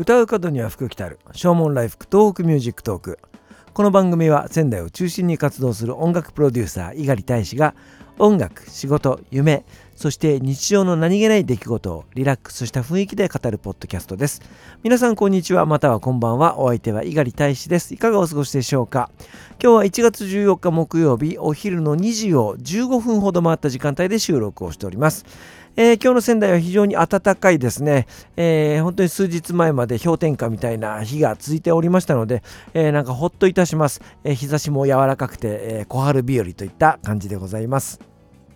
[0.00, 1.18] 唱う門には福来たる。
[1.32, 3.18] 唱門来福東北ミュージックトーク。
[3.74, 7.74] この番組は仙台を中心に活動する音楽プロデューサー猪狩大使が
[8.18, 14.40] 音楽仕事夢そして日常の何気ない出来事をリラックスした雰囲気で語るポッドキャストです。
[14.82, 15.66] 皆さんこんにちは。
[15.66, 16.58] またはこんばんは。
[16.58, 17.92] お相手は猪狩大使です。
[17.92, 19.10] いかがお過ごしでしょうか？
[19.62, 25.26] 今日は1月14日木曜日お昼の2時を15分ほど回った時間帯で収録をしております。
[25.76, 28.06] えー、今日の仙台は非常に暖かいですね、
[28.36, 32.42] えー、本当に数日前まで氷点下みたいな日が続いておりましたので、
[32.74, 38.00] えー、なんかほっといたします、え日差しも柔らかくて、え小春日和といった感じでございます。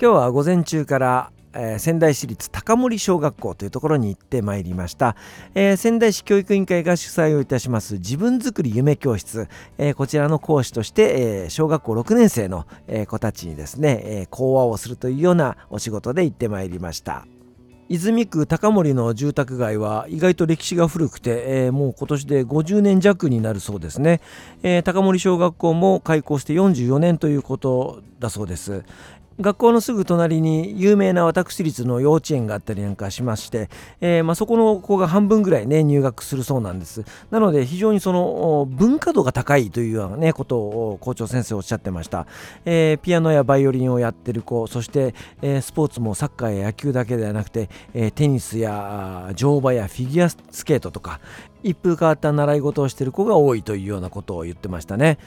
[0.00, 5.16] 今日は午前中からえー、仙台市立高森小学校というところに行ってまいりました、
[5.54, 9.48] えー、仙台市教育委員会が主催をいたします自分づくり夢教室、
[9.78, 17.26] えー、こちらの講師として、え小学校6年生の、え子たちにですね、え講話をするというようなお仕事で行ってまいりました。
[17.90, 24.20] 泉区高森の住宅街は意外と歴史が古くて、えー、もう今年で50年弱になるそうですね、
[24.62, 28.84] えー、高森小学校も開校して44年ということだそうです、
[29.40, 37.04] 学校のすぐ隣に有名な私立の幼稚園があったりなんかしまして、えー、まあ、そこの子が半分ぐらいね入学するそうなんです。
[37.30, 42.26] なので非常にその文化度が高いというようなねことを校長先生おっしゃってました、
[42.64, 51.20] えー、ピアノやバイオリンをやってる子そして、えー、スポーツもサッカーや野球だけではなくて、えテニスや乗馬やフィギュアスケートとか
[51.62, 55.18] 一風変わった習い事をしている子が多いというようなことを言ってましたね。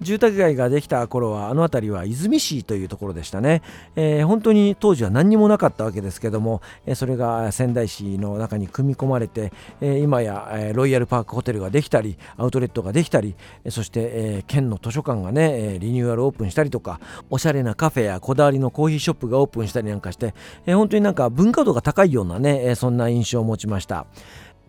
[0.00, 3.62] 住宅街ができた頃はあの辺りは和泉市というところでしたね、
[3.96, 13.34] えー、本当に当時は何にもなかったわけですけども、え、それが仙台市の中に組み込まれて、え、今や、えロイヤルパークホテルができたりアウトレットができたり
[13.68, 20.34] そして、え県の図書館がねリニューアルオープンしたりとかおしゃれなカフェやこだわりのコーヒーショップがオープンしたりなんかして、
[20.66, 24.06] え本当になんか文化度が高いようなねそんな印象を持ちました。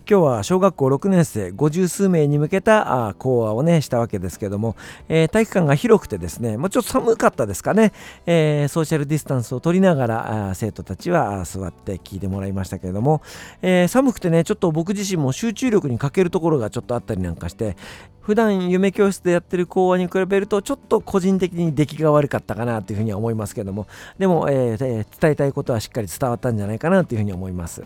[0.09, 4.75] 今日は小学校6年生50数名に向けた講話をねしたわけですけども、
[5.07, 7.93] えー、体育館が広くてですねもうちょっと寒かったですかね、
[8.25, 13.21] えー、ソーシャルディスタンスを取りながら生徒たちは座って聞いてもらいましたけれども、
[13.61, 17.77] えー、寒くてねちょっと僕自身も集中力に欠けるところがちょっとあったりなんかして
[18.20, 23.86] 普段夢教室でやってる講話に比べるとちょっと個人的に出来が悪かったかなというふうには思いますけども
[24.17, 27.83] でも、えー、伝えたいことはしっかり伝わったんじゃないかなというふうに思います。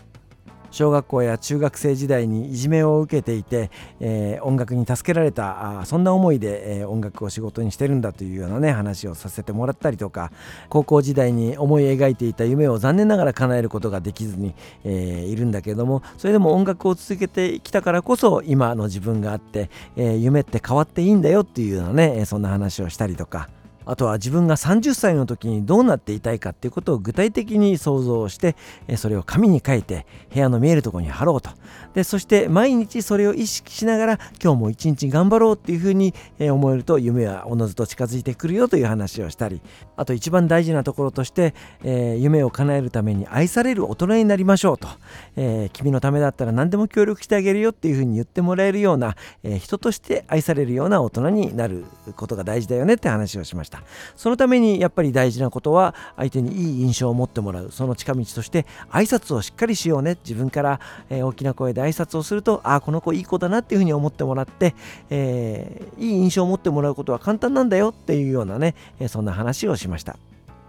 [0.74, 3.70] 小学校や中学生時代にいじめを受けていて、
[4.00, 10.32] えー、音楽に助けられたあそんな思いで、えー、音楽を仕事にしてるんだというようなね話をさせてもらったりとか
[10.68, 23.48] 高校時代に思い描いていた夢を残念ながら叶えることができずに、えー、いるんだけどもそれでも音楽を続けてきたからこそ今の自分があって、え夢って変わっていいんだよっていうようなねそんな話をしたりとか。
[23.86, 28.56] あとは自分が30歳の時にどうなっていたいかっていうことを具体的に想像して
[28.96, 31.50] それを紙に書いて部屋の見えるところに貼ろうと。
[31.94, 39.60] でそして毎日それを意識しながら今日も一日頑張ろうっていうふうに思えると夢はおのずと近づいてくるよという話をしたり
[39.96, 44.88] あと一番大事なところとして、えー、夢を叶えるために愛される大人になりましょうと、
[45.36, 51.84] えー、君のためだったら何でも協力してあげるよっていうふうに言ってもらえるような、えー、人として愛されるような大人になる
[52.16, 53.73] ことが大事だよねって話をしました。
[54.16, 57.70] そのためにやっぱり大事なことは相手にいい印象を持ってもらう。
[57.70, 60.16] その近道として挨拶をしっかりしようね。
[60.24, 60.80] 自分から、
[61.10, 64.74] え大きな声で挨拶をするとああこの子いい子だなっていうふうに思ってもらって、
[65.10, 70.16] えーいい印象を持ってもらうことは簡単なんだよっていうようなね、えそんな話をしました。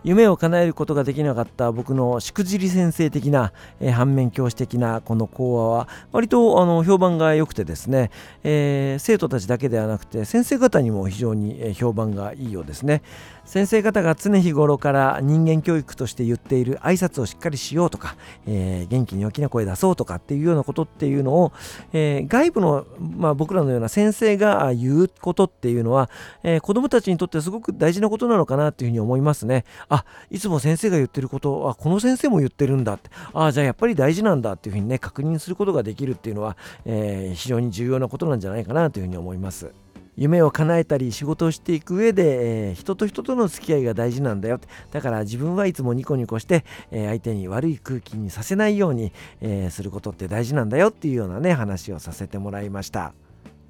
[0.06, 8.12] 夢を叶えることができなかった僕のしくじり先生的な、えー、反面教師的なこの講話は割とあの評判が良くてですね、
[8.44, 13.02] えー、生徒たちだけではなくて先生方にも非常に評判がいいようですね。
[13.46, 18.16] 先生方が常日頃から人間教育として言っている挨拶をしっかりしようとか、
[18.48, 21.54] えー、元気に大きな声出そうとかっていうようなことっていうのを、
[21.94, 26.10] えー、外部の、まあ、僕らのような先生が言うことっていうのは、
[26.42, 29.64] えー、子どもたちにとってすごく大事なことなのかなっていうふうに思いますね。
[29.96, 39.72] あいつも先生が言ってることあこの先生も言ってるんだってあじゃあやっぱり大事なんだっていうふうにね確認することができるっていうのは、え非常に重要なことなんじゃないかなというふうに思います。
[40.18, 44.60] 夢を叶えたり仕事をしていく上で、えー、人と人との付き合いが大事なんだよ
[44.92, 49.12] だから自分はいつもニコニコして、えー、相手に悪い空気にさせないように、
[49.42, 53.14] えー、することって大事なんだよっていうようなね話をさせてもらいました。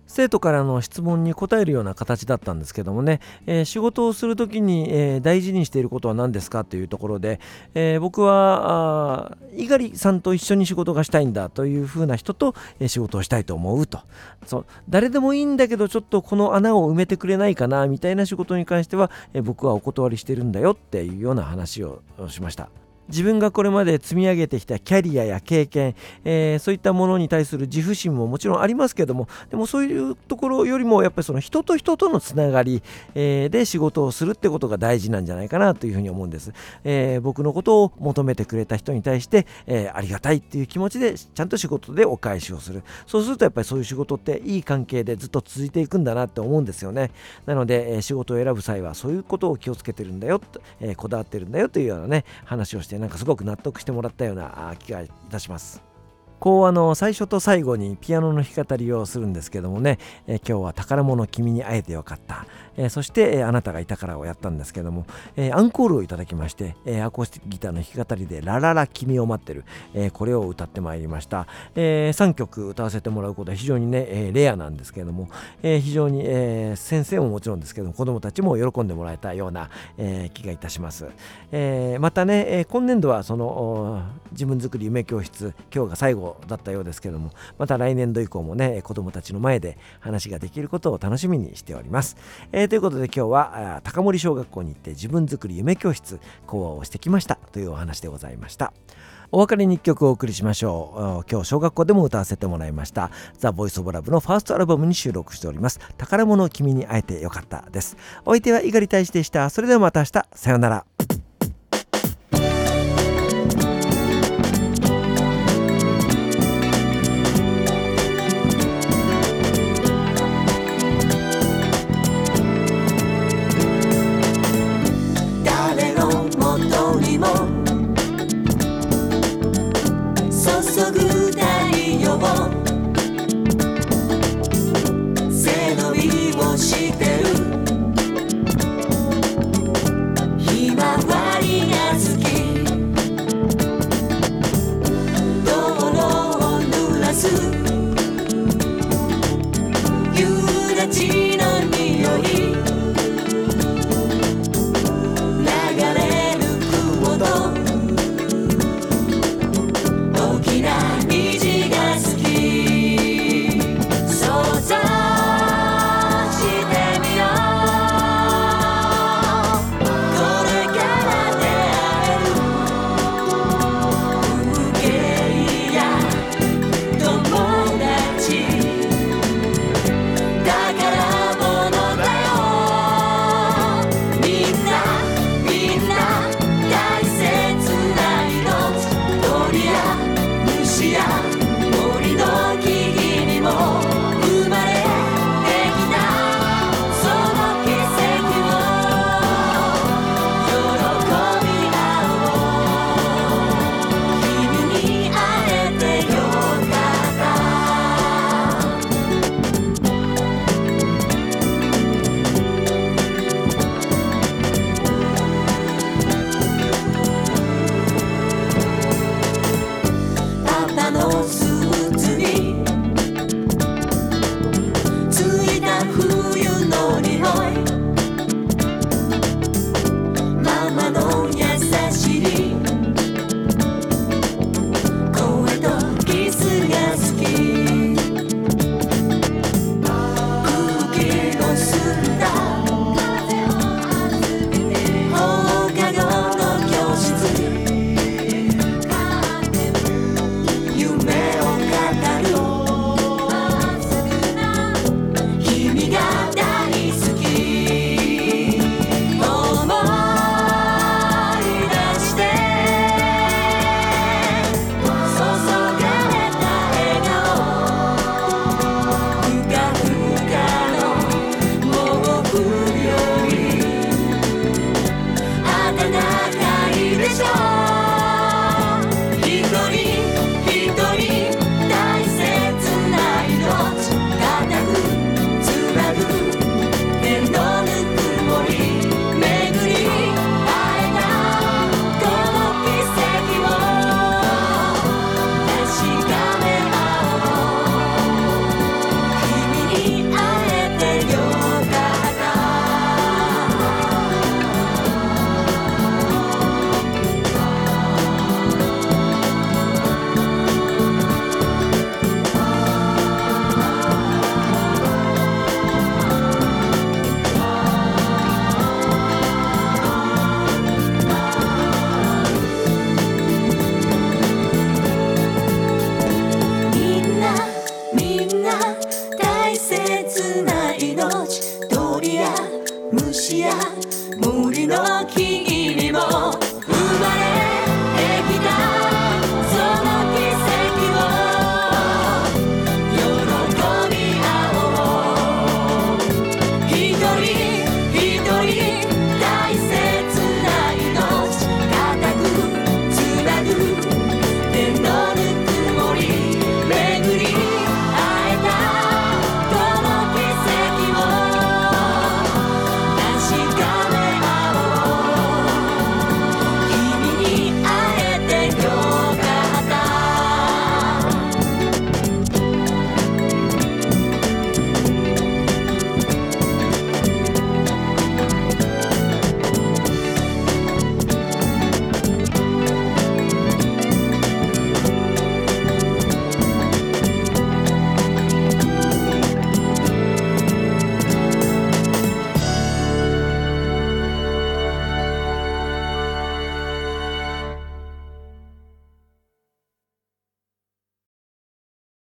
[0.07, 7.39] 生徒からの質問に答えるような形だったんですけどもね、えー、仕事をする時に、えー、大事にしていることは何ですかというところで、
[7.73, 13.99] えー、僕は猪狩さんと一緒に仕事がしたいんだというふうな人と、え仕事をしたいと思うと
[14.45, 22.69] そう誰でもいいんだけどちょっとこの穴を埋めてくれないかなみたいな仕事に関しては、え僕はお断りしてるんだよっていうような話をしました。
[23.09, 32.81] 自分がこれまで積み上げてきたキャリアや経験、えー、そういったものに対する自負心ももちろんありますけどもでもそういうところよりもやっぱりその人と人とのつながり、
[33.13, 36.53] えー、で仕事をするってことが大事なんじゃないかなというふうに思うんです、
[36.83, 42.83] えー、僕のことを求めてくれた人に対して、えありがたいっていう気持ちでちゃんと仕事でお返しをする。
[43.07, 47.11] そうするとやっぱりそういう仕事っていい関係でずっと続いていくんだなって思うんですよね。
[47.45, 50.41] なので、え仕事を選ぶ際はそういうことを気をつけてるんだよ、
[50.79, 55.83] えこだわってるんだよというようなね話をしてなんかすごく納得してもらったような気がいたします。
[56.39, 59.97] こうあの最初と最後にピアノの弾き語りをするんですけどもね、
[60.27, 62.45] え今日は宝物君に会えてよかった、
[62.77, 65.05] えそして、えあなたがいたからをやったんですけども、
[65.35, 69.63] えアンコールをいただきまして、えアコースティックギターの弾き語りでラララ君を待ってる、
[69.93, 75.29] えこれを歌ってまいりました、え3曲歌わせてもらうことは非常にね、えレアなんですけども、
[75.63, 81.07] え非常に、え先生ももちろんですけども子供たちも喜んでもらえたような、え気がいたします、
[81.51, 92.17] えまたね、え今年度はその自分作り夢教室今日が最後だったようですけどもまた来年度以降もね子供たちの前で話ができることを楽しみにしております、
[92.51, 98.73] えー、ということで今日は高森小学校に行って自分作り夢教室講話をしてきましたというお話でございました。
[99.31, 101.29] お別れに1曲をお送りしましょう。
[101.29, 103.11] 今日小学校でも歌わせてもらいました。
[103.37, 105.79] ザ・ボイス・オブ・ラブのファーストアルバムに収録しております。
[105.97, 107.97] 宝物君に会えてよかったです。
[108.23, 109.49] お相手は猪狩大使でした。
[109.49, 110.25] それではまた明日。
[110.33, 110.85] さようなら。